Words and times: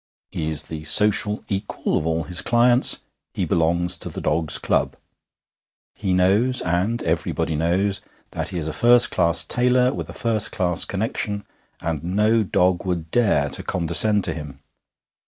He 0.31 0.47
is 0.47 0.63
the 0.63 0.83
social 0.83 1.43
equal 1.47 1.95
of 1.95 2.07
all 2.07 2.23
his 2.23 2.41
clients. 2.41 3.01
He 3.35 3.45
belongs 3.45 3.95
to 3.97 4.09
the 4.09 4.19
dogs' 4.19 4.57
club. 4.57 4.95
He 5.93 6.11
knows, 6.11 6.59
and 6.63 7.03
everybody 7.03 7.55
knows, 7.55 8.01
that 8.31 8.49
he 8.49 8.57
is 8.57 8.67
a 8.67 8.73
first 8.73 9.11
class 9.11 9.43
tailor 9.43 9.93
with 9.93 10.09
a 10.09 10.13
first 10.13 10.51
class 10.51 10.85
connection, 10.85 11.45
and 11.83 12.03
no 12.03 12.41
dog 12.41 12.83
would 12.83 13.11
dare 13.11 13.47
to 13.51 13.61
condescend 13.61 14.23
to 14.23 14.33
him. 14.33 14.61